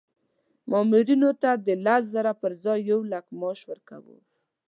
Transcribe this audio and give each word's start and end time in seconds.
مامورینو 0.71 1.29
ته 1.41 1.51
د 1.65 1.67
لس 1.85 2.03
زره 2.15 2.31
پر 2.41 2.51
ځای 2.63 2.79
یو 2.91 2.99
لک 3.11 3.25
معاش 3.39 3.59
ورکوو. 3.69 4.17